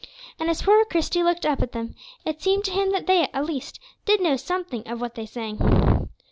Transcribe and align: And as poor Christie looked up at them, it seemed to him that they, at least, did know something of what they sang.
And 0.39 0.49
as 0.49 0.63
poor 0.63 0.83
Christie 0.85 1.21
looked 1.21 1.45
up 1.45 1.61
at 1.61 1.73
them, 1.73 1.93
it 2.25 2.41
seemed 2.41 2.65
to 2.65 2.71
him 2.71 2.91
that 2.91 3.05
they, 3.05 3.27
at 3.31 3.45
least, 3.45 3.79
did 4.03 4.19
know 4.19 4.35
something 4.35 4.81
of 4.87 4.99
what 4.99 5.13
they 5.13 5.27
sang. 5.27 6.09